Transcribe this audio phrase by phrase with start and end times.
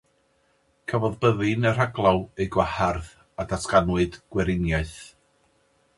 [0.93, 3.13] Cafodd byddin y rhaglaw eu gwahardd
[3.45, 4.99] a datganwyd Gweriniaeth.